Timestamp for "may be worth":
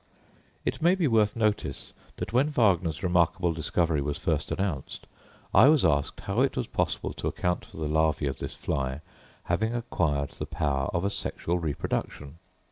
0.81-1.35